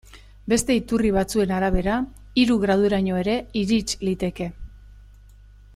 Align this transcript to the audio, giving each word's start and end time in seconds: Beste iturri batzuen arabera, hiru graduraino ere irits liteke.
Beste 0.51 0.77
iturri 0.77 1.11
batzuen 1.17 1.53
arabera, 1.57 1.97
hiru 2.45 2.57
graduraino 2.65 3.21
ere 3.25 3.37
irits 3.65 3.99
liteke. 4.09 4.49